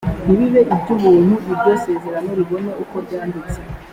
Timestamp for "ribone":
2.39-2.69